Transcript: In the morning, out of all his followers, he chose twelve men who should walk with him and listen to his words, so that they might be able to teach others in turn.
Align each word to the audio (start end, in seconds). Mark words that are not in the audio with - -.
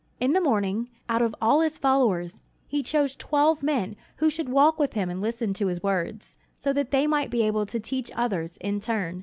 In 0.19 0.33
the 0.33 0.41
morning, 0.41 0.89
out 1.09 1.21
of 1.21 1.35
all 1.39 1.61
his 1.61 1.77
followers, 1.77 2.37
he 2.67 2.81
chose 2.81 3.15
twelve 3.15 3.61
men 3.61 3.95
who 4.15 4.31
should 4.31 4.49
walk 4.49 4.79
with 4.79 4.93
him 4.93 5.11
and 5.11 5.21
listen 5.21 5.53
to 5.53 5.67
his 5.67 5.83
words, 5.83 6.37
so 6.57 6.73
that 6.73 6.89
they 6.89 7.05
might 7.05 7.29
be 7.29 7.43
able 7.45 7.67
to 7.67 7.79
teach 7.79 8.09
others 8.15 8.57
in 8.61 8.79
turn. 8.79 9.19